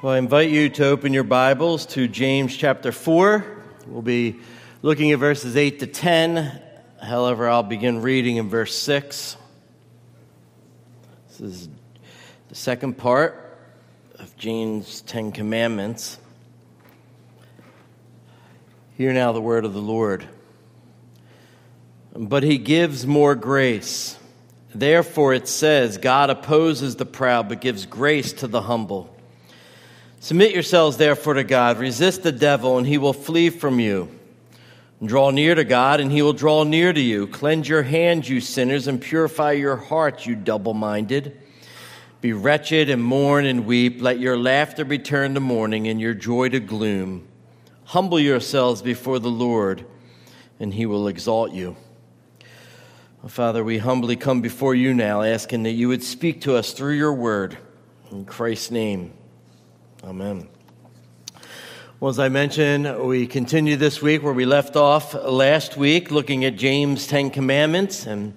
[0.00, 3.44] Well, I invite you to open your Bibles to James chapter 4.
[3.88, 4.36] We'll be
[4.80, 6.62] looking at verses 8 to 10.
[7.02, 9.36] However, I'll begin reading in verse 6.
[11.26, 11.68] This is
[12.48, 13.58] the second part
[14.20, 16.20] of James' Ten Commandments.
[18.96, 20.24] Hear now the word of the Lord.
[22.14, 24.16] But he gives more grace.
[24.72, 29.12] Therefore, it says, God opposes the proud, but gives grace to the humble.
[30.20, 31.78] Submit yourselves, therefore, to God.
[31.78, 34.08] Resist the devil, and he will flee from you.
[35.04, 37.28] Draw near to God, and he will draw near to you.
[37.28, 41.40] Cleanse your hands, you sinners, and purify your hearts, you double minded.
[42.20, 44.02] Be wretched and mourn and weep.
[44.02, 47.28] Let your laughter be turned to mourning and your joy to gloom.
[47.84, 49.86] Humble yourselves before the Lord,
[50.58, 51.76] and he will exalt you.
[53.26, 56.94] Father, we humbly come before you now, asking that you would speak to us through
[56.94, 57.56] your word.
[58.10, 59.12] In Christ's name.
[60.04, 60.48] Amen.
[61.98, 66.44] Well, as I mentioned, we continue this week where we left off last week, looking
[66.44, 68.06] at James' Ten Commandments.
[68.06, 68.36] And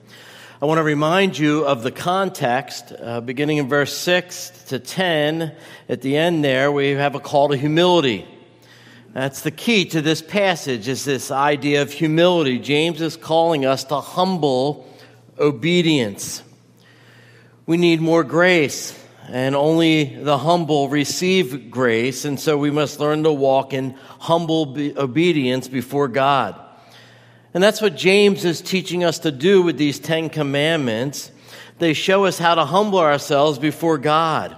[0.59, 5.53] I want to remind you of the context, uh, beginning in verse 6 to 10.
[5.87, 8.25] At the end there, we have a call to humility.
[9.13, 12.57] That's the key to this passage, is this idea of humility.
[12.57, 14.89] James is calling us to humble
[15.37, 16.41] obedience.
[17.67, 18.97] We need more grace
[19.31, 24.75] and only the humble receive grace, and so we must learn to walk in humble
[24.97, 26.59] obedience before God.
[27.53, 31.31] And that's what James is teaching us to do with these Ten Commandments.
[31.79, 34.57] They show us how to humble ourselves before God.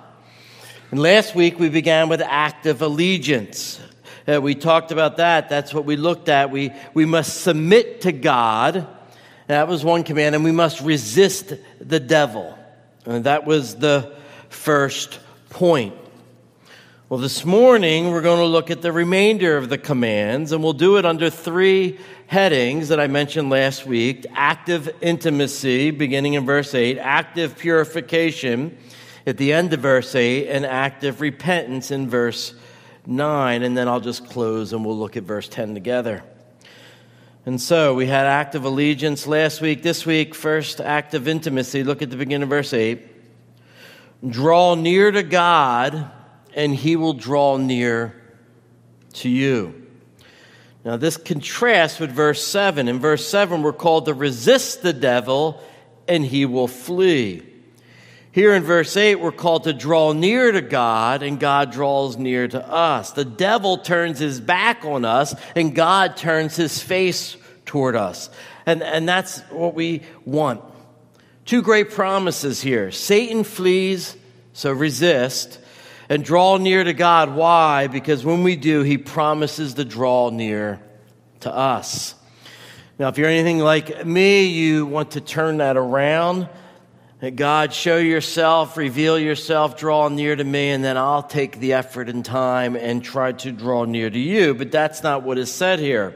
[0.89, 3.79] And last week we began with active allegiance.
[4.27, 5.49] Uh, we talked about that.
[5.49, 6.49] That's what we looked at.
[6.49, 8.87] We, we must submit to God.
[9.47, 10.33] That was one command.
[10.33, 12.57] And we must resist the devil.
[13.05, 14.15] And that was the
[14.53, 15.95] first point.
[17.09, 20.73] Well, this morning we're going to look at the remainder of the commands, and we'll
[20.73, 26.73] do it under three headings that I mentioned last week active intimacy, beginning in verse
[26.73, 28.77] 8, active purification
[29.27, 32.53] at the end of verse 8, and active repentance in verse
[33.05, 33.63] 9.
[33.63, 36.23] And then I'll just close and we'll look at verse 10 together.
[37.45, 39.83] And so we had active allegiance last week.
[39.83, 41.83] This week, first active intimacy.
[41.83, 43.12] Look at the beginning of verse 8.
[44.27, 46.11] Draw near to God,
[46.55, 48.15] and he will draw near
[49.13, 49.83] to you.
[50.85, 52.87] Now, this contrasts with verse 7.
[52.87, 55.61] In verse 7, we're called to resist the devil,
[56.07, 57.43] and he will flee.
[58.33, 62.47] Here in verse 8, we're called to draw near to God, and God draws near
[62.47, 63.11] to us.
[63.11, 68.29] The devil turns his back on us, and God turns his face toward us.
[68.65, 70.63] And, and that's what we want.
[71.45, 74.15] Two great promises here Satan flees,
[74.53, 75.59] so resist,
[76.09, 77.35] and draw near to God.
[77.35, 77.87] Why?
[77.87, 80.79] Because when we do, he promises to draw near
[81.41, 82.15] to us.
[82.99, 86.47] Now, if you're anything like me, you want to turn that around.
[87.35, 92.09] God, show yourself, reveal yourself, draw near to me, and then I'll take the effort
[92.09, 94.53] and time and try to draw near to you.
[94.53, 96.15] But that's not what is said here.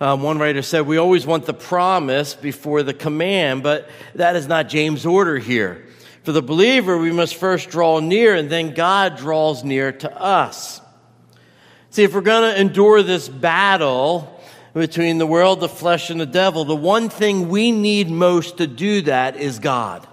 [0.00, 4.48] Um, one writer said, We always want the promise before the command, but that is
[4.48, 5.86] not James' order here.
[6.22, 10.80] For the believer, we must first draw near, and then God draws near to us.
[11.90, 14.40] See, if we're going to endure this battle
[14.72, 18.66] between the world, the flesh, and the devil, the one thing we need most to
[18.66, 20.06] do that is God.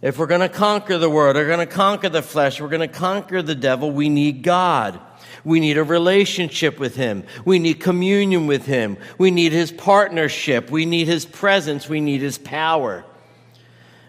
[0.00, 2.80] If we're going to conquer the world, we're going to conquer the flesh, we're going
[2.80, 5.00] to conquer the devil, we need God.
[5.44, 7.24] We need a relationship with Him.
[7.44, 8.96] We need communion with Him.
[9.18, 10.70] We need His partnership.
[10.70, 11.88] We need His presence.
[11.88, 13.04] We need His power.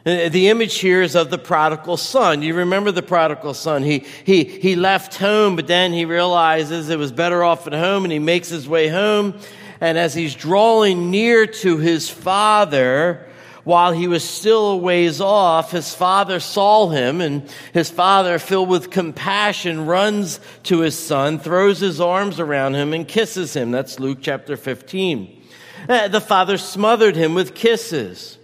[0.06, 2.42] Uh, the image here is of the prodigal son.
[2.42, 3.84] You remember the prodigal son.
[3.84, 8.04] He, he, he left home, but then he realizes it was better off at home
[8.04, 9.40] and he makes his way home.
[9.80, 13.26] And as he's drawing near to his father,
[13.64, 18.70] while he was still a ways off, his father saw him, and his father, filled
[18.70, 23.72] with compassion, runs to his son, throws his arms around him, and kisses him.
[23.72, 25.42] That's Luke chapter 15.
[25.88, 28.38] Uh, the father smothered him with kisses.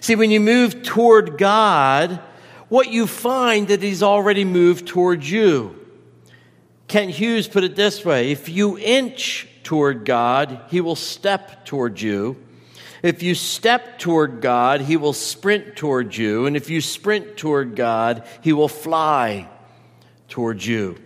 [0.00, 2.20] See, when you move toward God,
[2.68, 5.78] what you find that he's already moved toward you.
[6.88, 12.00] Kent Hughes put it this way if you inch toward God, he will step toward
[12.00, 12.36] you.
[13.02, 16.46] If you step toward God, He will sprint toward you.
[16.46, 19.48] And if you sprint toward God, He will fly
[20.28, 20.96] toward you.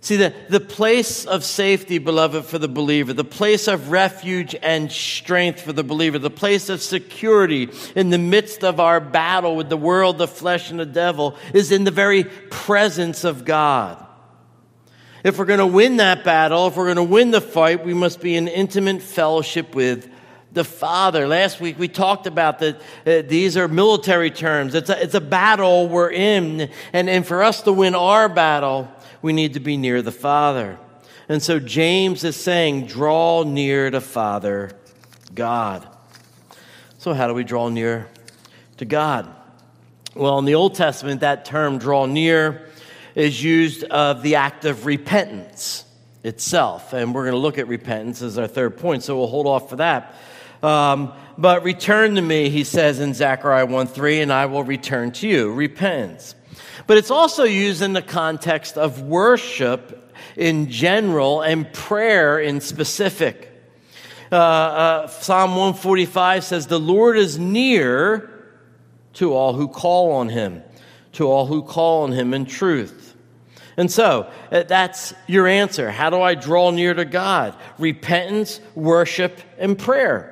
[0.00, 4.90] See, the, the place of safety, beloved, for the believer, the place of refuge and
[4.90, 9.68] strength for the believer, the place of security in the midst of our battle with
[9.68, 14.04] the world, the flesh, and the devil is in the very presence of God.
[15.22, 17.94] If we're going to win that battle, if we're going to win the fight, we
[17.94, 20.11] must be in intimate fellowship with
[20.52, 21.26] the Father.
[21.26, 22.76] Last week we talked about that
[23.06, 24.74] uh, these are military terms.
[24.74, 26.70] It's a, it's a battle we're in.
[26.92, 28.90] And, and for us to win our battle,
[29.22, 30.78] we need to be near the Father.
[31.28, 34.72] And so James is saying, draw near to Father
[35.34, 35.88] God.
[36.98, 38.08] So, how do we draw near
[38.76, 39.34] to God?
[40.14, 42.68] Well, in the Old Testament, that term, draw near,
[43.14, 45.84] is used of the act of repentance
[46.22, 46.92] itself.
[46.92, 49.70] And we're going to look at repentance as our third point, so we'll hold off
[49.70, 50.14] for that.
[50.62, 55.12] Um, but return to me, he says in Zechariah 1 3, and I will return
[55.12, 55.52] to you.
[55.52, 56.34] Repentance.
[56.86, 63.48] But it's also used in the context of worship in general and prayer in specific.
[64.30, 68.30] Uh, uh, Psalm 145 says, The Lord is near
[69.14, 70.62] to all who call on him,
[71.12, 73.14] to all who call on him in truth.
[73.76, 75.90] And so, uh, that's your answer.
[75.90, 77.56] How do I draw near to God?
[77.78, 80.31] Repentance, worship, and prayer.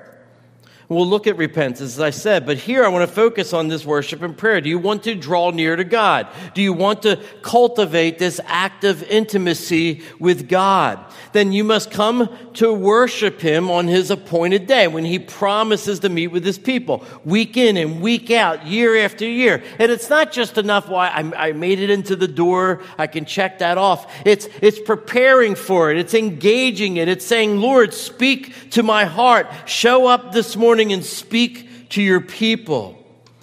[0.91, 3.85] We'll look at repentance, as I said, but here I want to focus on this
[3.85, 4.61] worship and prayer.
[4.61, 6.27] Do you want to draw near to God?
[6.53, 10.99] Do you want to cultivate this act of intimacy with God?
[11.33, 16.09] Then you must come to worship Him on His appointed day when He promises to
[16.09, 19.63] meet with His people, week in and week out, year after year.
[19.79, 23.27] And it's not just enough, why I, I made it into the door, I can
[23.27, 24.13] check that off.
[24.27, 29.47] It's, it's preparing for it, it's engaging it, it's saying, Lord, speak to my heart,
[29.67, 32.97] show up this morning morning and speak to your people.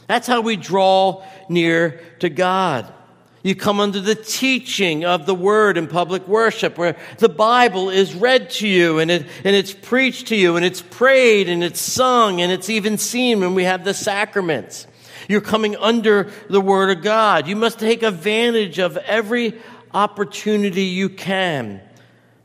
[0.08, 2.92] That's how we draw near to God.
[3.44, 8.16] You come under the teaching of the word in public worship where the Bible is
[8.16, 11.80] read to you and, it, and it's preached to you and it's prayed and it's
[11.80, 14.88] sung and it's even seen when we have the sacraments.
[15.30, 17.48] You're coming under the word of God.
[17.48, 19.54] You must take advantage of every
[19.94, 21.82] opportunity you can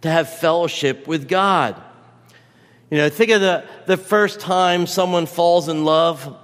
[0.03, 1.83] to have fellowship with God.
[2.93, 6.37] You know, think of the, the first time someone falls in love.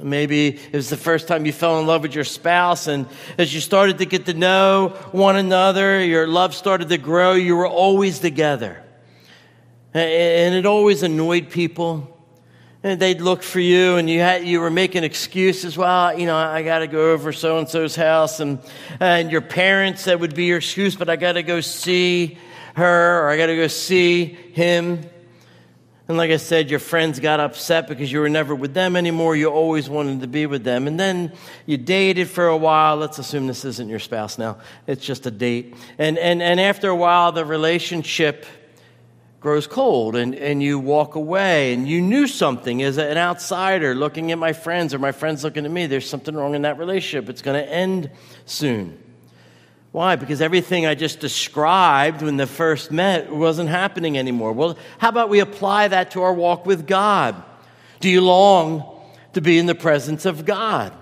[0.00, 3.08] Maybe it was the first time you fell in love with your spouse, and
[3.38, 7.56] as you started to get to know one another, your love started to grow, you
[7.56, 8.84] were always together.
[9.94, 12.16] And it always annoyed people.
[12.84, 15.76] And they'd look for you, and you, had, you were making excuses.
[15.76, 18.60] Well, you know, I got to go over so and so's house, and,
[19.00, 22.38] and your parents, that would be your excuse, but I got to go see
[22.76, 25.10] her, or I got to go see him.
[26.08, 29.34] And like I said, your friends got upset because you were never with them anymore.
[29.34, 30.86] You always wanted to be with them.
[30.86, 31.32] And then
[31.66, 32.96] you dated for a while.
[32.96, 34.58] Let's assume this isn't your spouse now.
[34.86, 35.74] It's just a date.
[35.98, 38.46] And, and, and after a while, the relationship
[39.40, 41.74] grows cold and, and you walk away.
[41.74, 45.64] And you knew something as an outsider looking at my friends or my friends looking
[45.64, 45.86] at me.
[45.86, 47.28] There's something wrong in that relationship.
[47.28, 48.10] It's going to end
[48.44, 48.96] soon.
[49.96, 50.16] Why?
[50.16, 54.52] Because everything I just described when the first met wasn't happening anymore.
[54.52, 57.42] Well, how about we apply that to our walk with God?
[58.00, 58.84] Do you long
[59.32, 60.92] to be in the presence of God?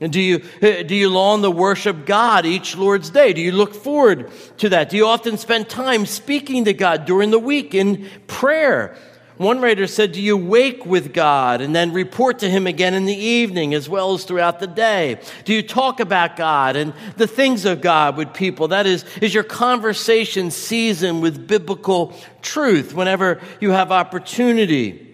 [0.00, 3.34] And do you, eh, do you long to worship God each Lord's day?
[3.34, 4.88] Do you look forward to that?
[4.88, 8.96] Do you often spend time speaking to God during the week in prayer?
[9.38, 13.06] One writer said, Do you wake with God and then report to Him again in
[13.06, 15.20] the evening as well as throughout the day?
[15.44, 18.68] Do you talk about God and the things of God with people?
[18.68, 25.08] That is, is your conversation seasoned with biblical truth whenever you have opportunity?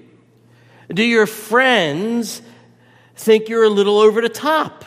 [0.88, 2.42] Do your friends
[3.14, 4.84] think you're a little over the top?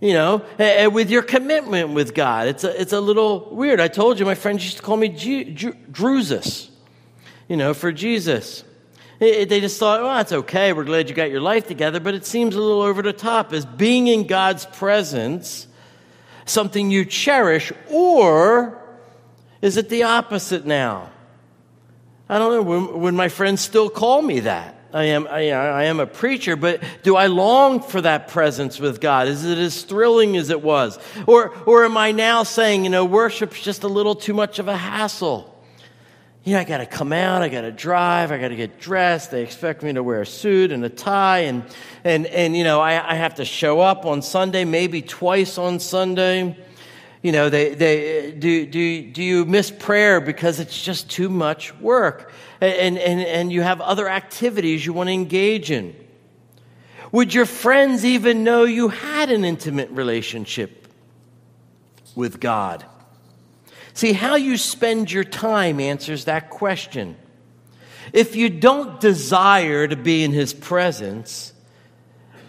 [0.00, 0.42] You know,
[0.90, 2.48] with your commitment with God.
[2.48, 3.80] It's a, it's a little weird.
[3.80, 6.69] I told you, my friends used to call me Drusus
[7.50, 8.62] you know, for Jesus.
[9.18, 10.72] They just thought, well, that's okay.
[10.72, 13.52] We're glad you got your life together, but it seems a little over the top.
[13.52, 15.66] Is being in God's presence
[16.46, 18.80] something you cherish, or
[19.60, 21.10] is it the opposite now?
[22.28, 22.98] I don't know.
[22.98, 24.76] Would my friends still call me that?
[24.94, 29.00] I am, I, I, am a preacher, but do I long for that presence with
[29.00, 29.26] God?
[29.26, 30.98] Is it as thrilling as it was?
[31.26, 34.68] Or, or am I now saying, you know, worship's just a little too much of
[34.68, 35.49] a hassle?
[36.44, 38.80] You know, I got to come out, I got to drive, I got to get
[38.80, 39.30] dressed.
[39.30, 41.64] They expect me to wear a suit and a tie, and
[42.02, 45.80] and and you know, I, I have to show up on Sunday, maybe twice on
[45.80, 46.56] Sunday.
[47.22, 51.78] You know, they they do do do you miss prayer because it's just too much
[51.78, 52.32] work,
[52.62, 55.94] and and and you have other activities you want to engage in.
[57.12, 60.88] Would your friends even know you had an intimate relationship
[62.14, 62.86] with God?
[64.00, 67.16] See, how you spend your time answers that question.
[68.14, 71.52] If you don't desire to be in his presence,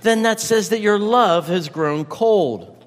[0.01, 2.85] then that says that your love has grown cold.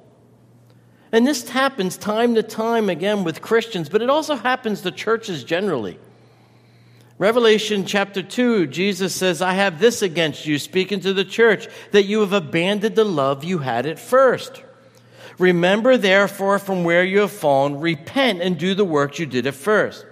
[1.12, 5.44] And this happens time to time again with Christians, but it also happens to churches
[5.44, 5.98] generally.
[7.18, 12.04] Revelation chapter 2, Jesus says, I have this against you, speaking to the church, that
[12.04, 14.63] you have abandoned the love you had at first.
[15.38, 19.54] Remember, therefore, from where you have fallen, repent and do the work you did at
[19.54, 20.06] first.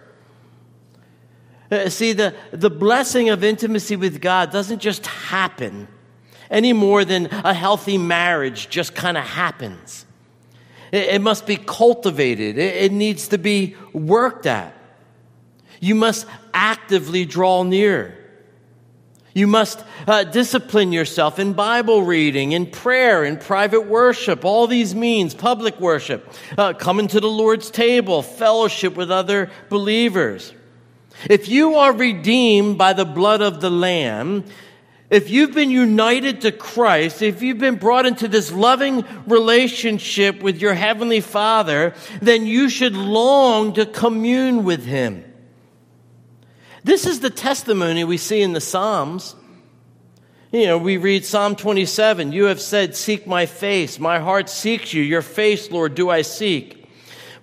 [1.71, 5.88] Uh, see, the, the blessing of intimacy with God doesn't just happen
[6.50, 10.05] any more than a healthy marriage just kind of happens.
[10.93, 14.76] It, it, must be cultivated, it, it needs to be worked at.
[15.81, 18.19] You must actively draw near.
[19.35, 24.95] You must uh, discipline yourself in Bible reading, in prayer, in private worship, all these
[24.95, 30.53] means, public worship, uh, coming to the Lord's table, fellowship with other believers.
[31.31, 34.45] If you are redeemed by the blood of the Lamb,
[35.09, 40.61] if you've been united to Christ, if you've been brought into this loving relationship with
[40.61, 45.25] your Heavenly Father, then you should long to commune with Him.
[46.85, 49.37] This is the testimony we see in the Psalms.
[50.51, 53.99] You know, we read Psalm 27 You have said, Seek my face.
[53.99, 55.03] My heart seeks you.
[55.03, 56.83] Your face, Lord, do I seek.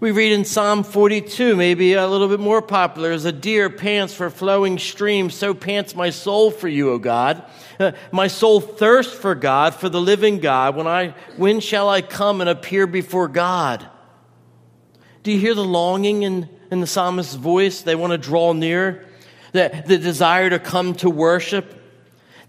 [0.02, 4.14] We read in Psalm 42, maybe a little bit more popular, as a deer pants
[4.14, 7.44] for flowing streams, so pants my soul for you, O God.
[7.78, 10.78] Uh, my soul thirsts for God, for the living God.
[10.78, 13.86] When, I, when shall I come and appear before God?
[15.24, 17.82] Do you hear the longing in, in the psalmist's voice?
[17.82, 19.06] They want to draw near,
[19.52, 21.76] the, the desire to come to worship.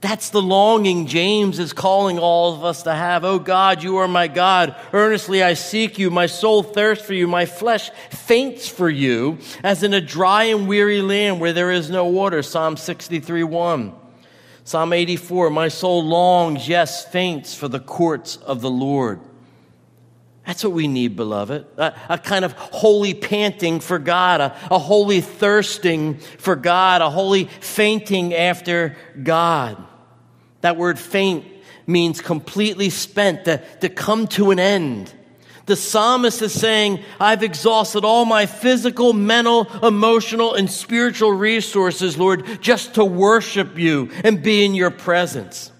[0.00, 3.22] That's the longing James is calling all of us to have.
[3.22, 4.74] Oh God, you are my God.
[4.94, 6.10] Earnestly I seek you.
[6.10, 7.26] My soul thirsts for you.
[7.26, 11.90] My flesh faints for you as in a dry and weary land where there is
[11.90, 12.42] no water.
[12.42, 13.92] Psalm 63 1.
[14.64, 19.20] Psalm 84, my soul longs, yes, faints for the courts of the Lord.
[20.46, 21.66] That's what we need, beloved.
[21.76, 27.10] A, a kind of holy panting for God, a, a holy thirsting for God, a
[27.10, 29.76] holy fainting after God.
[30.62, 31.44] That word faint
[31.86, 35.12] means completely spent, to, to come to an end.
[35.66, 42.60] The psalmist is saying, I've exhausted all my physical, mental, emotional, and spiritual resources, Lord,
[42.60, 45.70] just to worship you and be in your presence.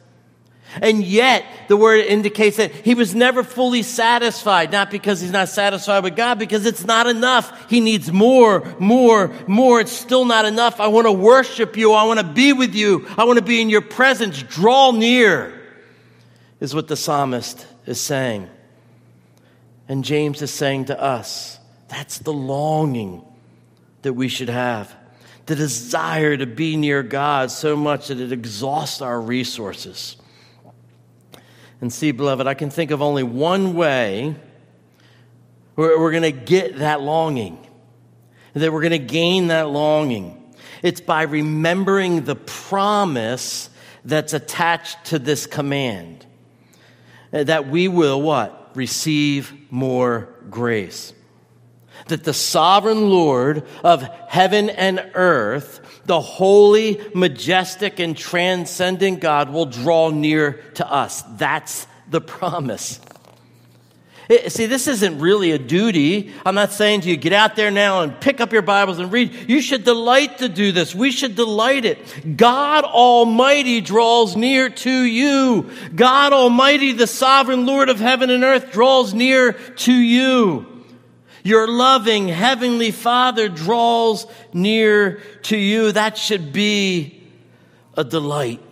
[0.81, 5.49] And yet, the word indicates that he was never fully satisfied, not because he's not
[5.49, 7.69] satisfied with God, because it's not enough.
[7.69, 9.81] He needs more, more, more.
[9.81, 10.79] It's still not enough.
[10.79, 11.93] I want to worship you.
[11.93, 13.07] I want to be with you.
[13.19, 14.43] I want to be in your presence.
[14.43, 15.61] Draw near,
[16.61, 18.49] is what the psalmist is saying.
[19.89, 21.59] And James is saying to us,
[21.89, 23.25] that's the longing
[24.03, 24.95] that we should have.
[25.47, 30.17] The desire to be near God so much that it exhausts our resources.
[31.81, 34.37] And see, beloved, I can think of only one way
[35.75, 37.59] where we're going to get that longing,
[38.55, 40.37] that we're going to gain that longing.
[40.83, 43.71] It's by remembering the promise
[44.05, 46.27] that's attached to this command
[47.31, 48.73] that we will what?
[48.75, 51.13] Receive more grace.
[52.09, 55.81] That the sovereign Lord of heaven and earth
[56.11, 61.23] the holy, majestic, and transcendent God will draw near to us.
[61.37, 62.99] That's the promise.
[64.29, 66.33] It, see, this isn't really a duty.
[66.47, 69.13] I'm not saying to you, get out there now and pick up your Bibles and
[69.13, 69.49] read.
[69.49, 70.95] You should delight to do this.
[70.95, 72.37] We should delight it.
[72.37, 75.71] God Almighty draws near to you.
[75.95, 80.70] God Almighty, the sovereign Lord of heaven and earth, draws near to you.
[81.43, 85.93] Your loving Heavenly Father draws near to you.
[85.93, 87.23] That should be
[87.97, 88.63] a delight.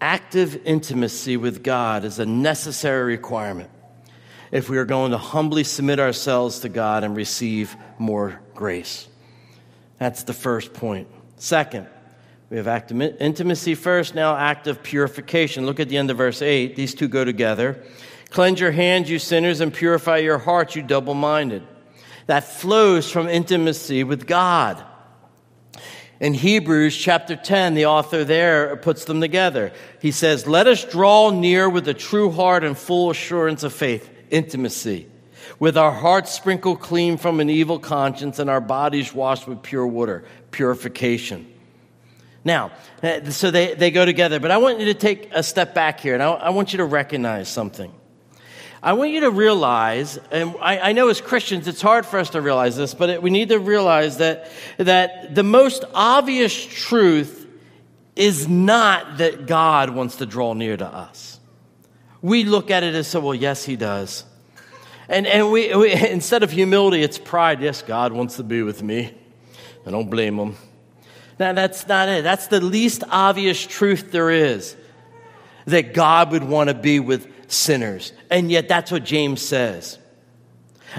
[0.00, 3.70] Active intimacy with God is a necessary requirement
[4.50, 9.08] if we are going to humbly submit ourselves to God and receive more grace.
[9.98, 11.08] That's the first point.
[11.36, 11.86] Second,
[12.50, 15.64] we have active intimacy first, now active purification.
[15.64, 16.76] Look at the end of verse 8.
[16.76, 17.82] These two go together.
[18.32, 21.62] Cleanse your hands, you sinners, and purify your hearts, you double minded.
[22.26, 24.82] That flows from intimacy with God.
[26.18, 29.70] In Hebrews chapter 10, the author there puts them together.
[30.00, 34.08] He says, Let us draw near with a true heart and full assurance of faith,
[34.30, 35.08] intimacy,
[35.58, 39.86] with our hearts sprinkled clean from an evil conscience and our bodies washed with pure
[39.86, 41.52] water, purification.
[42.44, 42.72] Now,
[43.02, 46.00] uh, so they, they go together, but I want you to take a step back
[46.00, 47.92] here and I, I want you to recognize something.
[48.84, 52.30] I want you to realize, and I, I, know as Christians it's hard for us
[52.30, 57.46] to realize this, but it, we need to realize that, that the most obvious truth
[58.16, 61.38] is not that God wants to draw near to us.
[62.22, 64.24] We look at it as so, well, yes, He does.
[65.08, 67.60] And, and we, we instead of humility, it's pride.
[67.60, 69.14] Yes, God wants to be with me.
[69.86, 70.56] I don't blame Him.
[71.38, 72.24] Now, that's not it.
[72.24, 74.76] That's the least obvious truth there is
[75.66, 78.12] that God would want to be with sinners.
[78.30, 79.98] And yet, that's what James says.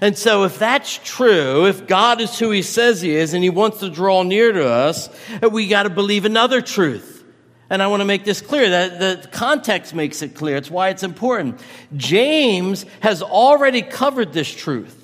[0.01, 3.50] And so, if that's true, if God is who he says he is and he
[3.50, 5.10] wants to draw near to us,
[5.51, 7.24] we got to believe another truth.
[7.69, 10.57] And I want to make this clear that the context makes it clear.
[10.57, 11.60] It's why it's important.
[11.95, 15.00] James has already covered this truth.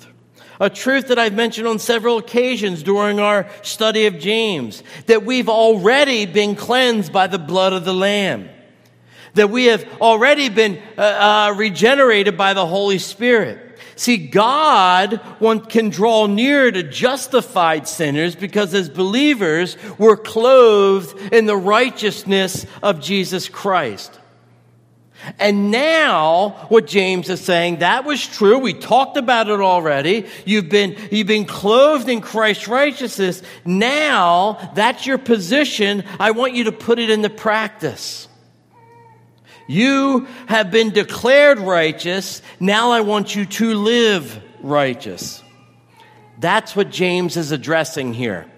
[0.60, 5.48] A truth that I've mentioned on several occasions during our study of James that we've
[5.48, 8.50] already been cleansed by the blood of the Lamb
[9.34, 13.66] that we have already been uh, uh, regenerated by the Holy Spirit.
[13.96, 21.44] See, God one can draw near to justified sinners because as believers, we're clothed in
[21.44, 24.18] the righteousness of Jesus Christ.
[25.38, 28.58] And now, what James is saying, that was true.
[28.58, 30.26] We talked about it already.
[30.46, 33.42] You've been, you've been clothed in Christ's righteousness.
[33.66, 36.04] Now, that's your position.
[36.18, 38.28] I want you to put it into practice.
[39.70, 42.42] You have been declared righteous.
[42.58, 45.44] Now I want you to live righteous.
[46.40, 48.50] That's what James is addressing here.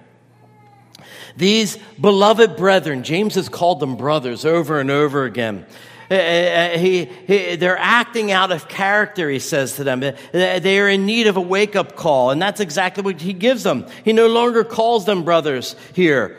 [1.37, 5.67] These beloved brethren, James has called them brothers over and over again.
[6.11, 10.01] Uh, uh, he, he, they're acting out of character, he says to them.
[10.01, 13.65] They are in need of a wake up call, and that's exactly what he gives
[13.65, 13.87] them.
[14.03, 16.39] He no longer calls them brothers here,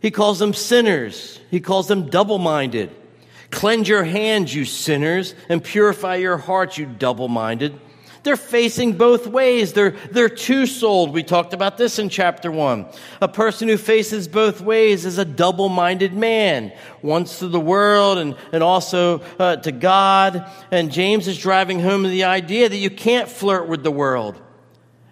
[0.00, 2.96] he calls them sinners, he calls them double minded.
[3.50, 7.78] Cleanse your hands, you sinners, and purify your hearts, you double minded.
[8.22, 9.72] They're facing both ways.
[9.72, 11.14] They're, they're two souled.
[11.14, 12.86] We talked about this in chapter one.
[13.22, 18.18] A person who faces both ways is a double minded man, once to the world
[18.18, 20.46] and, and also uh, to God.
[20.70, 24.40] And James is driving home the idea that you can't flirt with the world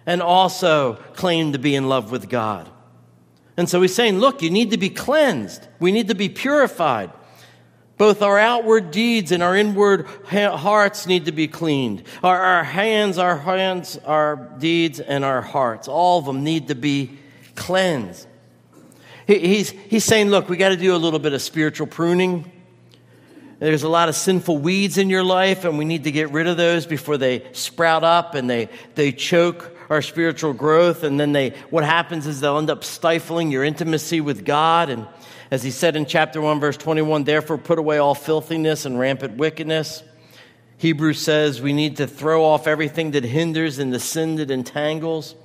[0.05, 2.69] and also claim to be in love with God.
[3.57, 5.67] And so he's saying, look, you need to be cleansed.
[5.79, 7.11] We need to be purified.
[7.99, 12.03] Both our outward deeds and our inward hearts need to be cleaned.
[12.23, 16.75] Our, our, hands, our hands, our deeds, and our hearts, all of them need to
[16.75, 17.17] be
[17.55, 18.25] cleansed.
[19.27, 22.49] He, he's, he's saying, look, we got to do a little bit of spiritual pruning.
[23.59, 26.47] There's a lot of sinful weeds in your life, and we need to get rid
[26.47, 31.03] of those before they sprout up and they, they choke our spiritual growth.
[31.03, 34.89] And then they, what happens is they'll end up stifling your intimacy with God.
[34.89, 35.07] And
[35.51, 39.37] as he said in chapter 1, verse 21, therefore put away all filthiness and rampant
[39.37, 40.03] wickedness.
[40.77, 45.35] Hebrews says we need to throw off everything that hinders and the sin that entangles.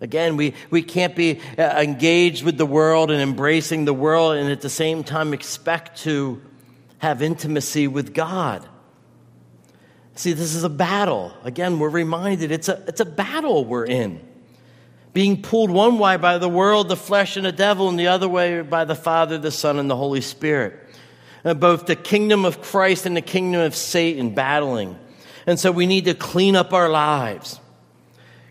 [0.00, 4.50] Again, we, we can't be uh, engaged with the world and embracing the world and
[4.50, 6.40] at the same time expect to
[6.98, 8.66] have intimacy with God.
[10.14, 11.32] See, this is a battle.
[11.44, 14.20] Again, we're reminded it's a, it's a battle we're in
[15.12, 18.28] being pulled one way by the world, the flesh, and the devil, and the other
[18.28, 20.78] way by the Father, the Son, and the Holy Spirit.
[21.44, 24.98] Uh, both the kingdom of Christ and the kingdom of Satan battling.
[25.46, 27.60] And so we need to clean up our lives.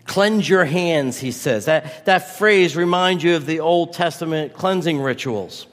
[0.04, 1.64] Cleanse your hands, he says.
[1.64, 5.66] That, that phrase reminds you of the Old Testament cleansing rituals.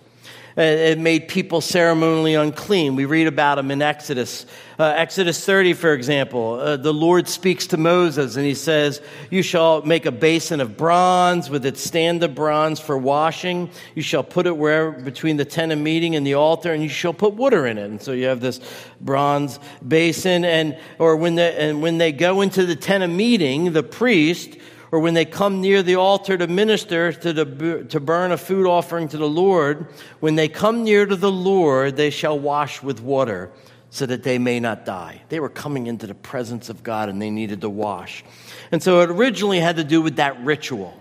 [0.60, 2.98] Uh, it made people ceremonially unclean.
[2.98, 4.46] We read about them in Exodus.
[4.78, 9.42] Uh, Exodus 30, for example, uh, the Lord speaks to Moses and he says, You
[9.42, 13.70] shall make a basin of bronze with its stand of bronze for washing.
[13.96, 16.90] You shall put it wherever between the tent of meeting and the altar, and you
[16.90, 17.86] shall put water in it.
[17.86, 18.60] And so you have this
[19.00, 23.72] bronze basin, and or when they, and when they go into the tent of meeting,
[23.72, 24.58] the priest
[24.92, 28.66] or when they come near the altar to minister to, the, to burn a food
[28.66, 29.88] offering to the Lord,
[30.20, 33.52] when they come near to the Lord, they shall wash with water
[33.92, 35.22] so that they may not die.
[35.30, 38.24] They were coming into the presence of God and they needed to wash.
[38.72, 41.00] And so it originally had to do with that ritual.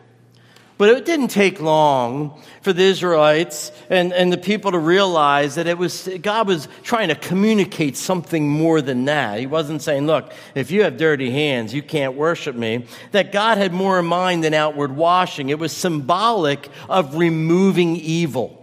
[0.79, 5.67] But it didn't take long for the Israelites and, and the people to realize that
[5.67, 9.41] it was, God was trying to communicate something more than that.
[9.41, 12.87] He wasn't saying, look, if you have dirty hands, you can't worship me.
[13.11, 15.49] That God had more in mind than outward washing.
[15.49, 18.55] It was symbolic of removing evil.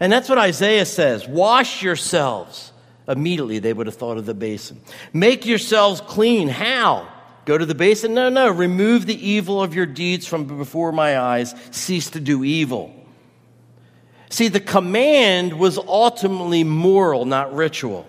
[0.00, 2.72] And that's what Isaiah says wash yourselves.
[3.06, 4.80] Immediately they would have thought of the basin.
[5.12, 6.48] Make yourselves clean.
[6.48, 7.06] How?
[7.50, 8.14] Go to the basin?
[8.14, 8.48] No, no.
[8.48, 11.52] Remove the evil of your deeds from before my eyes.
[11.72, 12.94] Cease to do evil.
[14.28, 18.06] See, the command was ultimately moral, not ritual.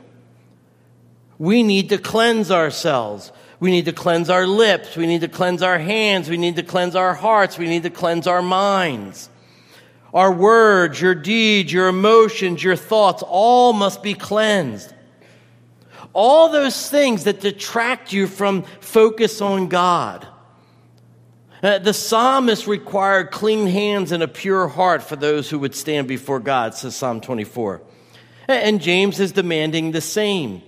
[1.40, 3.32] we need to cleanse ourselves.
[3.60, 4.96] We need to cleanse our lips.
[4.96, 6.30] We need to cleanse our hands.
[6.30, 7.58] We need to cleanse our hearts.
[7.58, 9.28] We need to cleanse our minds.
[10.14, 14.94] Our words, your deeds, your emotions, your thoughts, all must be cleansed.
[16.14, 20.28] All those things that detract you from focus on God.
[21.64, 26.08] Uh, the psalmist required clean hands and a pure heart for those who would stand
[26.08, 27.82] before God, says Psalm 24.
[28.48, 30.64] And James is demanding the same.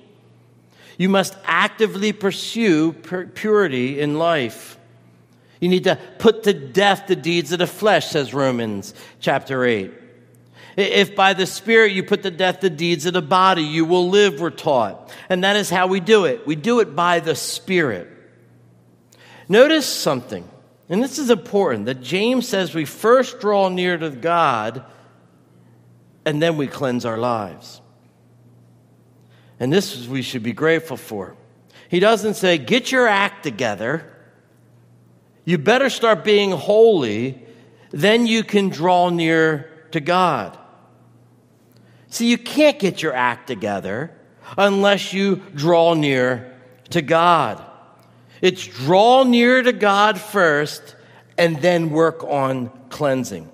[0.97, 4.77] You must actively pursue purity in life.
[5.59, 10.02] You need to put to death the deeds of the flesh, says Romans chapter 8.
[10.75, 14.09] If by the Spirit you put to death the deeds of the body, you will
[14.09, 15.13] live, we're taught.
[15.29, 16.47] And that is how we do it.
[16.47, 18.09] We do it by the Spirit.
[19.47, 20.47] Notice something.
[20.89, 24.85] And this is important that James says we first draw near to God
[26.25, 27.81] and then we cleanse our lives.
[29.59, 31.35] And this we should be grateful for.
[31.89, 34.09] He doesn't say, get your act together.
[35.45, 37.41] You better start being holy,
[37.91, 40.57] then you can draw near to God.
[42.13, 44.11] See, you can't get your act together
[44.55, 46.55] unless you draw near
[46.91, 47.59] to God.
[48.39, 50.95] It's draw near to God first
[51.39, 53.49] and then work on cleansing.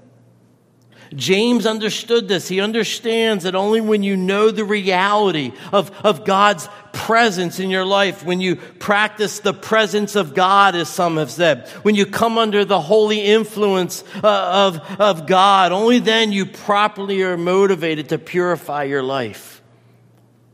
[1.15, 2.47] James understood this.
[2.47, 7.85] He understands that only when you know the reality of, of God's presence in your
[7.85, 12.37] life, when you practice the presence of God, as some have said, when you come
[12.37, 18.19] under the holy influence uh, of, of God, only then you properly are motivated to
[18.19, 19.63] purify your life.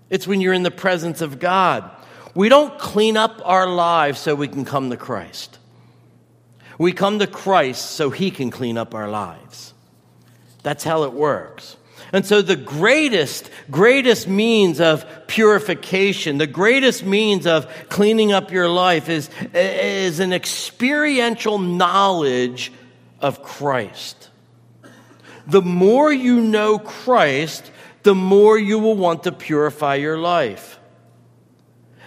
[0.09, 1.89] It's when you're in the presence of God.
[2.33, 5.59] We don't clean up our lives so we can come to Christ.
[6.77, 9.73] We come to Christ so he can clean up our lives.
[10.65, 11.77] That's how it works.
[12.11, 18.67] And so the greatest, greatest means of purification, the greatest means of cleaning up your
[18.67, 22.71] life is, is an experiential knowledge
[23.19, 24.31] of Christ.
[25.45, 30.79] The more you know Christ, the more you will want to purify your life.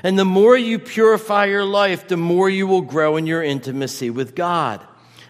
[0.02, 4.10] And the more you purify your life, the more you will grow in your intimacy
[4.10, 4.84] with God.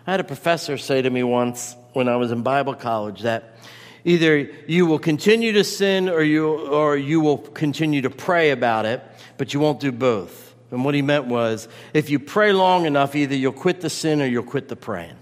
[0.07, 3.57] I had a professor say to me once when I was in Bible college that
[4.05, 8.87] either you will continue to sin or you, or you will continue to pray about
[8.87, 9.03] it,
[9.37, 10.55] but you won't do both.
[10.70, 14.20] And what he meant was if you pray long enough, either you'll quit the sin
[14.20, 15.16] or you'll quit the praying.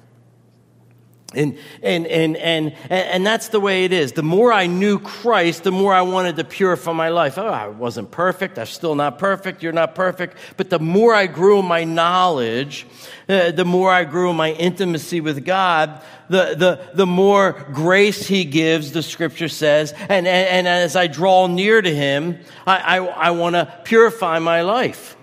[1.37, 4.13] And, and, and, and, and that's the way it is.
[4.13, 7.37] The more I knew Christ, the more I wanted to purify my life.
[7.37, 8.59] Oh, I wasn't perfect.
[8.59, 9.63] I'm still not perfect.
[9.63, 10.39] You're not perfect.
[10.57, 12.87] But the more I grew in my knowledge,
[13.29, 18.27] uh, the more I grew in my intimacy with God, the, the, the more grace
[18.27, 19.93] He gives, the scripture says.
[19.93, 24.39] And, and, and as I draw near to Him, I, I, I want to purify
[24.39, 25.17] my life.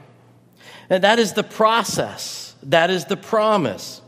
[0.91, 2.55] And that is the process.
[2.63, 4.01] That is the promise.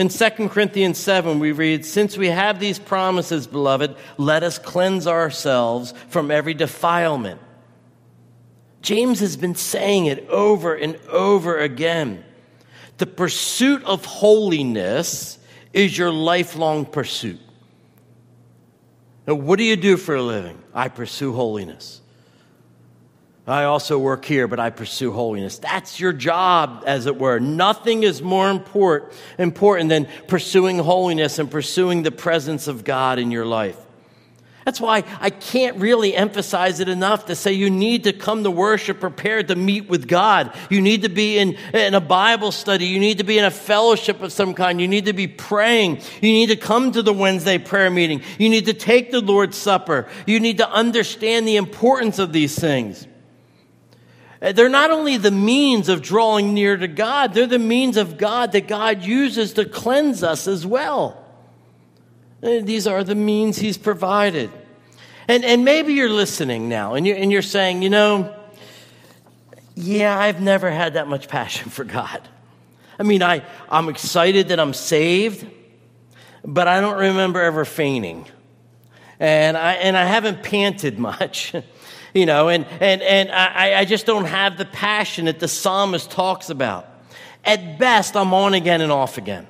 [0.00, 5.06] In 2 Corinthians 7, we read, Since we have these promises, beloved, let us cleanse
[5.06, 7.38] ourselves from every defilement.
[8.80, 12.24] James has been saying it over and over again.
[12.96, 15.38] The pursuit of holiness
[15.74, 17.38] is your lifelong pursuit.
[19.26, 20.62] Now, what do you do for a living?
[20.72, 22.00] I pursue holiness.
[23.46, 25.58] I also work here, but I pursue holiness.
[25.58, 27.40] That's your job, as it were.
[27.40, 33.30] Nothing is more important, important than pursuing holiness and pursuing the presence of God in
[33.30, 33.76] your life.
[34.64, 38.50] That's why I can't really emphasize it enough to say you need to come to
[38.50, 40.54] worship prepared to meet with God.
[40.68, 42.84] You need to be in, in a Bible study.
[42.86, 44.80] You need to be in a fellowship of some kind.
[44.80, 46.02] You need to be praying.
[46.20, 48.22] You need to come to the Wednesday prayer meeting.
[48.38, 50.08] You need to take the Lord's Supper.
[50.26, 53.06] You need to understand the importance of these things.
[54.40, 58.52] They're not only the means of drawing near to God, they're the means of God
[58.52, 61.22] that God uses to cleanse us as well.
[62.42, 64.50] Uh, these are the means He's provided.
[65.28, 68.34] And, and maybe you're listening now and you're, and you're saying, you know,
[69.76, 72.26] yeah, I've never had that much passion for God.
[72.98, 75.46] I mean, I, I'm excited that I'm saved,
[76.44, 78.26] but I don't remember ever fainting.
[79.20, 81.54] And I, and I haven't panted much.
[82.14, 86.10] you know, and, and, and I, I just don't have the passion that the psalmist
[86.10, 86.88] talks about.
[87.44, 89.46] At best, I'm on again and off again.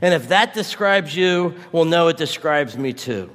[0.00, 3.30] And if that describes you, well, no, it describes me too.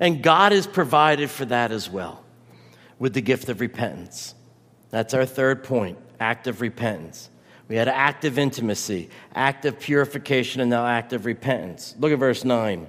[0.00, 2.24] And God has provided for that as well
[2.98, 4.34] with the gift of repentance.
[4.90, 7.28] That's our third point active repentance.
[7.66, 11.94] We had active intimacy, active purification, and now active repentance.
[11.98, 12.86] Look at verse 9.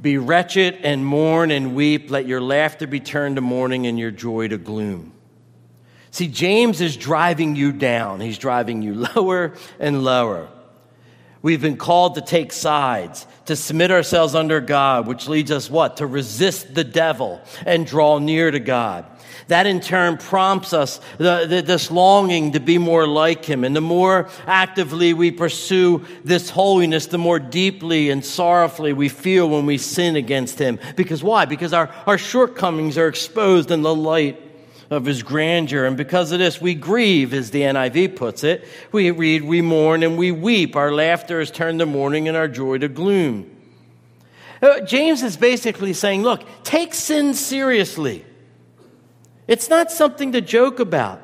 [0.00, 2.10] Be wretched and mourn and weep.
[2.10, 5.12] Let your laughter be turned to mourning and your joy to gloom.
[6.10, 8.20] See, James is driving you down.
[8.20, 10.48] He's driving you lower and lower.
[11.42, 15.96] We've been called to take sides, to submit ourselves under God, which leads us what?
[15.98, 19.06] To resist the devil and draw near to God.
[19.48, 23.64] That in turn prompts us the, the, this longing to be more like Him.
[23.64, 29.48] And the more actively we pursue this holiness, the more deeply and sorrowfully we feel
[29.48, 30.78] when we sin against Him.
[30.96, 31.44] Because why?
[31.44, 34.50] Because our, our shortcomings are exposed in the light
[34.90, 35.86] of his grandeur.
[35.86, 38.66] And because of this, we grieve, as the NIV puts it.
[38.90, 40.74] We read, we mourn, and we weep.
[40.74, 43.48] Our laughter is turned to mourning and our joy to gloom.
[44.60, 48.24] Uh, James is basically saying, look, take sin seriously.
[49.50, 51.20] It's not something to joke about.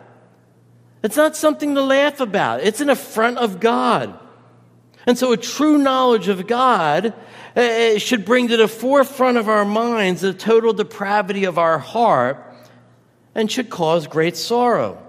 [1.05, 2.61] It's not something to laugh about.
[2.61, 4.19] It's an affront of God.
[5.07, 7.15] And so a true knowledge of God
[7.55, 12.53] uh, should bring to the forefront of our minds the total depravity of our heart
[13.33, 15.01] and should cause great sorrow.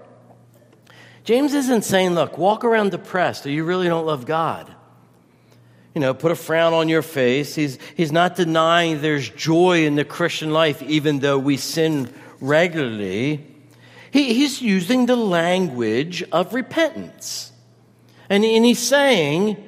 [1.24, 4.72] James isn't saying, look, walk around depressed or you really don't love God.
[5.92, 7.56] You know, put a frown on your face.
[7.56, 13.46] He's, he's not denying there's joy in the Christian life, even though we sin regularly.
[14.10, 17.52] He, he's using the language of repentance.
[18.30, 19.62] And, and he's saying,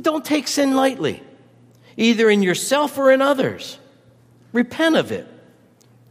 [0.00, 1.22] don't take sin lightly,
[1.96, 3.78] either in yourself or in others.
[4.52, 5.26] Repent of it.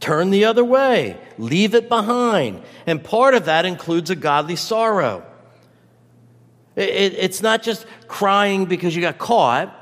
[0.00, 2.62] Turn the other way, leave it behind.
[2.86, 5.24] And part of that includes a godly sorrow.
[6.76, 9.74] It, it, it's not just crying because you got caught,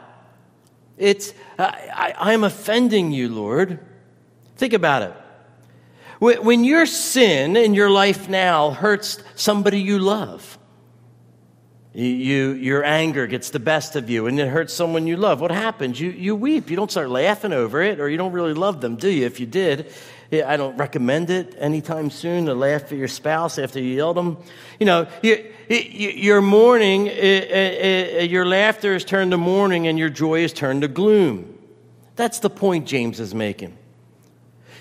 [0.97, 3.79] it's, I, I, I'm offending you, Lord.
[4.57, 5.13] Think about it.
[6.19, 10.59] When your sin in your life now hurts somebody you love,
[11.93, 15.41] you, your anger gets the best of you and it hurts someone you love.
[15.41, 15.99] What happens?
[15.99, 16.69] You, you weep.
[16.69, 19.25] You don't start laughing over it, or you don't really love them, do you?
[19.25, 19.91] If you did,
[20.31, 24.37] I don't recommend it anytime soon to laugh at your spouse after you yelled them.
[24.79, 30.45] You know, you, you, your mourning, your laughter is turned to mourning and your joy
[30.45, 31.59] is turned to gloom.
[32.15, 33.79] That's the point James is making.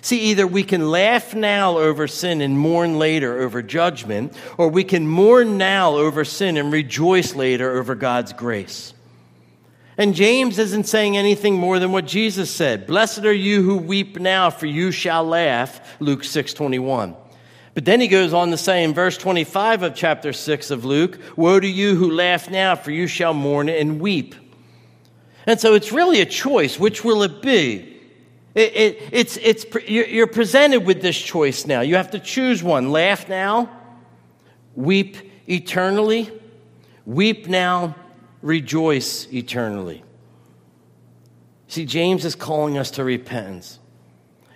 [0.05, 4.83] See, either we can laugh now over sin and mourn later over judgment, or we
[4.83, 8.93] can mourn now over sin and rejoice later over God's grace.
[9.97, 12.85] And James isn't saying anything more than what Jesus said.
[12.85, 17.15] Blessed are you who weep now, for you shall laugh, Luke 6 21.
[17.73, 21.17] But then he goes on to say in verse 25 of chapter 6 of Luke,
[21.35, 24.35] Woe to you who laugh now, for you shall mourn and weep.
[25.47, 26.79] And so it's really a choice.
[26.79, 27.94] Which will it be?
[28.55, 31.81] It, it, it's, it's, you're presented with this choice now.
[31.81, 32.89] You have to choose one.
[32.89, 33.69] Laugh now,
[34.75, 36.31] weep eternally.
[37.05, 37.95] Weep now,
[38.41, 40.03] rejoice eternally.
[41.67, 43.79] See, James is calling us to repentance.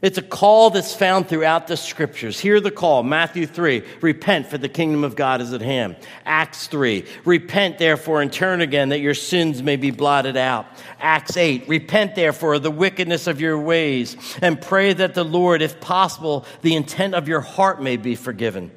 [0.02, 2.40] It's a call that's found throughout the scriptures.
[2.40, 5.98] Hear the call Matthew 3 repent, for the kingdom of God is at hand.
[6.26, 10.68] Acts 3 repent, therefore, and turn again, that your sins may be blotted out.
[11.00, 15.62] Acts 8 repent, therefore, of the wickedness of your ways, and pray that the Lord,
[15.62, 18.72] if possible, the intent of your heart may be forgiven.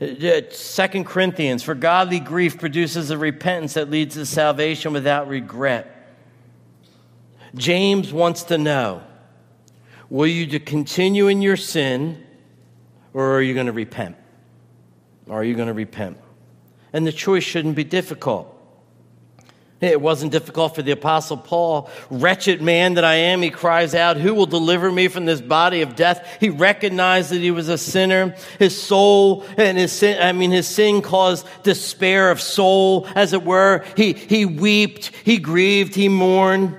[0.00, 5.26] Uh, uh, second Corinthians, for godly grief produces a repentance that leads to salvation without
[5.26, 5.88] regret.
[7.56, 9.02] James wants to know
[10.12, 12.22] will you continue in your sin
[13.14, 14.14] or are you going to repent?
[15.30, 16.18] Are you going to repent?
[16.92, 18.50] And the choice shouldn't be difficult.
[19.80, 21.90] It wasn't difficult for the Apostle Paul.
[22.10, 25.80] Wretched man that I am, he cries out, Who will deliver me from this body
[25.80, 26.36] of death?
[26.40, 28.36] He recognized that he was a sinner.
[28.58, 33.44] His soul and his sin, I mean, his sin caused despair of soul, as it
[33.44, 33.82] were.
[33.96, 36.76] He, he wept, he grieved, he mourned.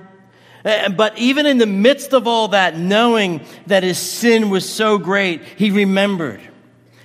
[0.64, 5.42] But even in the midst of all that, knowing that his sin was so great,
[5.56, 6.40] he remembered.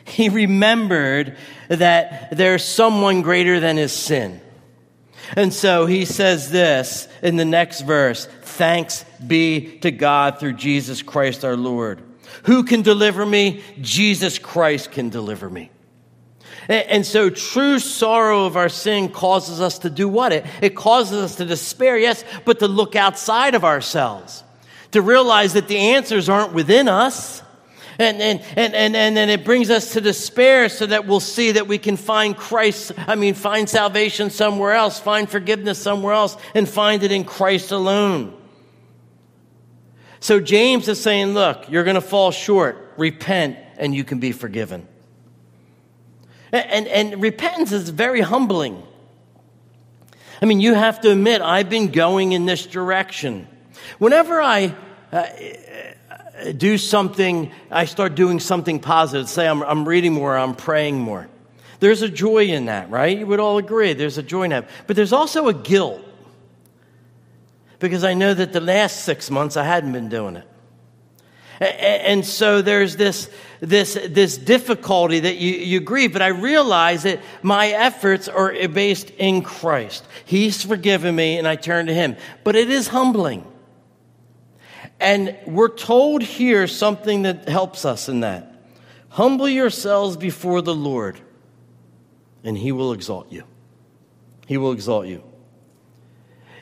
[0.06, 4.40] He remembered that there's someone greater than his sin.
[5.36, 11.02] And so he says this in the next verse Thanks be to God through Jesus
[11.02, 12.02] Christ our Lord.
[12.44, 13.62] Who can deliver me?
[13.82, 15.70] Jesus Christ can deliver me.
[16.70, 20.32] And so true sorrow of our sin causes us to do what?
[20.32, 24.44] It, it causes us to despair, yes, but to look outside of ourselves,
[24.92, 27.42] to realize that the answers aren't within us.
[27.98, 31.54] And, and, and, and, and then it brings us to despair so that we'll see
[31.54, 36.38] that we can find Christ, I mean, find salvation somewhere else, find forgiveness somewhere else,
[36.54, 38.40] and find it in Christ alone.
[40.20, 42.94] So James is saying, look, you're going to fall short.
[42.96, 44.88] Repent and you can be forgiven.
[46.52, 48.82] And, and, repentance is very humbling.
[50.42, 53.48] I mean, you have to admit, I've been going in this direction.
[54.00, 54.74] Whenever I
[55.12, 55.28] uh,
[56.58, 61.28] do something, I start doing something positive, say I'm, I'm reading more, I'm praying more.
[61.80, 63.18] There's a joy in that, right?
[63.18, 63.94] You would all agree.
[63.94, 64.70] There's a joy in that.
[64.88, 66.02] But there's also a guilt
[67.80, 70.48] because I know that the last six months I hadn't been doing it.
[71.60, 77.20] And so there's this, this, this difficulty that you, you grieve, but I realize that
[77.42, 80.06] my efforts are based in Christ.
[80.24, 82.16] He's forgiven me and I turn to Him.
[82.44, 83.46] But it is humbling.
[85.00, 88.50] And we're told here something that helps us in that.
[89.10, 91.20] Humble yourselves before the Lord,
[92.44, 93.44] and he will exalt you.
[94.46, 95.24] He will exalt you.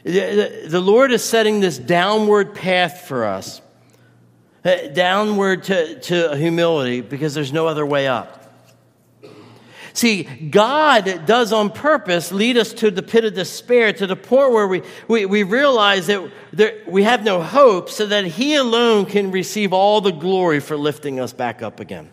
[0.04, 3.62] The Lord is setting this downward path for us,
[4.68, 8.34] Uh, downward to, to humility, because there's no other way up.
[9.94, 14.52] See, God does on purpose lead us to the pit of despair to the point
[14.52, 19.06] where we, we, we realize that there, we have no hope so that He alone
[19.06, 22.10] can receive all the glory for lifting us back up again.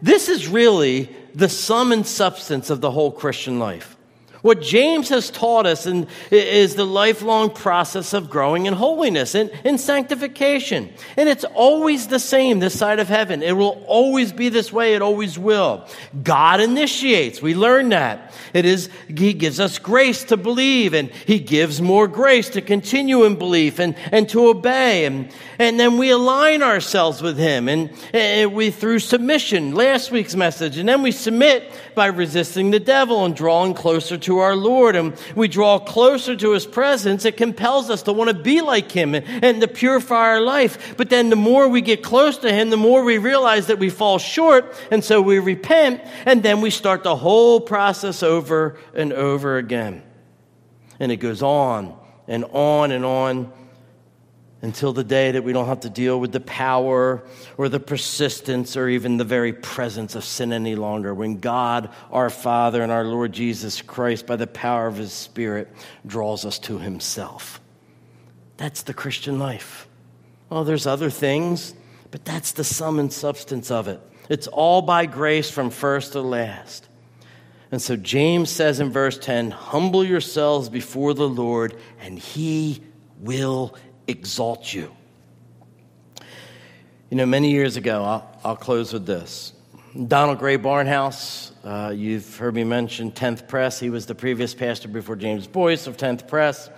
[0.00, 3.95] This is really the sum and substance of the whole Christian life.
[4.42, 9.50] What James has taught us in, is the lifelong process of growing in holiness and
[9.64, 10.92] in sanctification.
[11.16, 13.42] And it's always the same this side of heaven.
[13.42, 14.94] It will always be this way.
[14.94, 15.86] It always will.
[16.22, 17.40] God initiates.
[17.40, 18.32] We learn that.
[18.52, 23.24] It is, He gives us grace to believe and He gives more grace to continue
[23.24, 25.06] in belief and, and to obey.
[25.06, 30.34] And, and then we align ourselves with Him and, and we through submission, last week's
[30.34, 30.76] message.
[30.78, 35.16] And then we submit by resisting the devil and drawing closer to our Lord and
[35.34, 39.14] we draw closer to his presence, it compels us to want to be like him
[39.14, 40.96] and to purify our life.
[40.96, 43.90] But then the more we get close to him, the more we realize that we
[43.90, 44.74] fall short.
[44.90, 50.02] And so we repent and then we start the whole process over and over again.
[50.98, 53.52] And it goes on and on and on
[54.66, 57.22] until the day that we don't have to deal with the power
[57.56, 61.14] or the persistence or even the very presence of sin any longer.
[61.14, 65.72] When God, our Father, and our Lord Jesus Christ, by the power of His Spirit,
[66.04, 67.60] draws us to Himself.
[68.56, 69.86] That's the Christian life.
[70.50, 71.72] Oh, there's other things,
[72.10, 74.00] but that's the sum and substance of it.
[74.28, 76.88] It's all by grace from first to last.
[77.70, 82.82] And so James says in verse 10 Humble yourselves before the Lord, and He
[83.20, 83.76] will
[84.08, 84.94] exalt you.
[87.10, 89.52] You know, many years ago, I'll, I'll close with this.
[90.08, 93.78] Donald Grey Barnhouse, uh, you've heard me mention 10th Pres.
[93.78, 96.68] He was the previous pastor before James Boice of 10th Pres.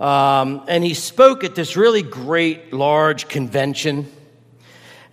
[0.00, 4.10] Um, and he spoke at this really great, large convention.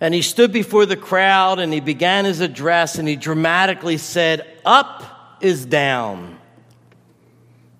[0.00, 4.46] And he stood before the crowd and he began his address and he dramatically said,
[4.64, 6.38] Up is down.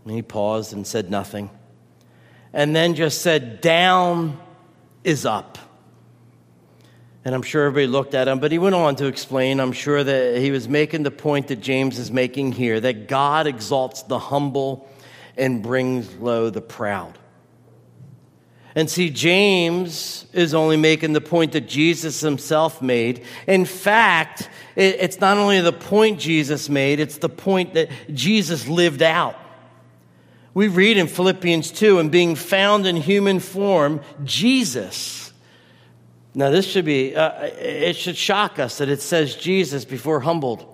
[0.05, 1.51] And he paused and said nothing
[2.53, 4.39] and then just said, Down
[5.05, 5.59] is up.
[7.25, 10.03] And I'm sure everybody looked at him, but he went on to explain, I'm sure
[10.03, 14.19] that he was making the point that James is making here that God exalts the
[14.19, 14.89] humble
[15.37, 17.19] and brings low the proud.
[18.75, 23.25] And see, James is only making the point that Jesus himself made.
[23.47, 29.03] In fact, it's not only the point Jesus made, it's the point that Jesus lived
[29.03, 29.37] out.
[30.59, 35.33] We read in Philippians 2 and being found in human form, Jesus.
[36.35, 40.67] Now, this should be, uh, it should shock us that it says Jesus before humbled.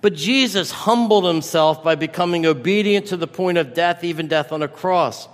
[0.00, 4.62] But Jesus humbled himself by becoming obedient to the point of death, even death on
[4.62, 5.26] a cross.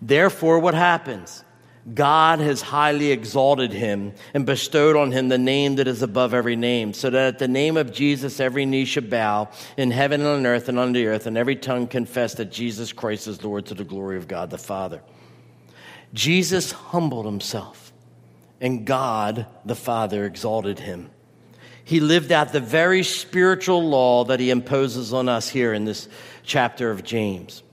[0.00, 1.44] Therefore, what happens?
[1.94, 6.54] God has highly exalted him and bestowed on him the name that is above every
[6.54, 10.30] name, so that at the name of Jesus every knee should bow in heaven and
[10.30, 13.66] on earth and under the earth, and every tongue confess that Jesus Christ is Lord
[13.66, 15.02] to the glory of God the Father.
[16.14, 17.92] Jesus humbled himself,
[18.60, 21.10] and God the Father exalted him.
[21.84, 26.08] He lived out the very spiritual law that he imposes on us here in this
[26.44, 27.64] chapter of James.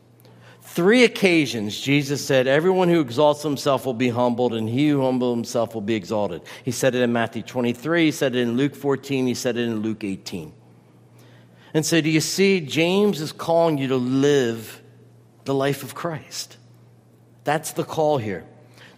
[0.80, 5.36] Three occasions, Jesus said, Everyone who exalts himself will be humbled, and he who humbles
[5.36, 6.42] himself will be exalted.
[6.64, 9.68] He said it in Matthew 23, he said it in Luke 14, he said it
[9.68, 10.54] in Luke 18.
[11.74, 14.82] And so, do you see, James is calling you to live
[15.44, 16.56] the life of Christ.
[17.44, 18.46] That's the call here.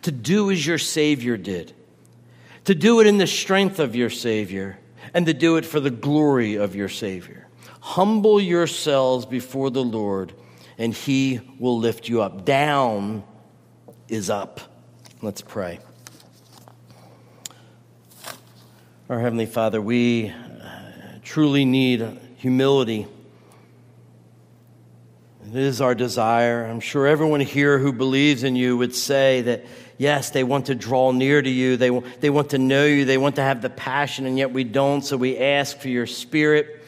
[0.04, 1.74] To do as your Savior did,
[2.66, 4.78] to do it in the strength of your Savior,
[5.16, 7.47] and to do it for the glory of your Savior.
[7.80, 10.34] Humble yourselves before the Lord
[10.78, 12.45] and he will lift you up.
[12.45, 13.24] Down
[14.07, 14.59] is up.
[15.22, 15.80] Let's pray.
[19.09, 20.34] Our Heavenly Father, we uh,
[21.24, 23.07] truly need humility.
[25.47, 26.65] It is our desire.
[26.65, 29.65] I'm sure everyone here who believes in you would say that,
[29.97, 31.76] yes, they want to draw near to you.
[31.76, 31.89] They,
[32.22, 33.03] they want to know you.
[33.03, 35.01] They want to have the passion, and yet we don't.
[35.01, 36.80] So we ask for your spirit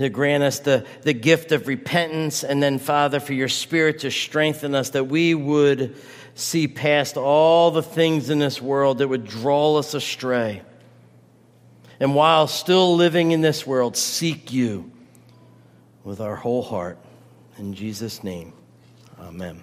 [0.00, 2.42] to grant us the, the gift of repentance.
[2.42, 5.94] And then, Father, for your spirit to strengthen us that we would
[6.34, 10.62] see past all the things in this world that would draw us astray.
[12.00, 14.90] And while still living in this world, seek you
[16.02, 16.96] with our whole heart.
[17.58, 18.54] In Jesus' name,
[19.20, 19.62] amen.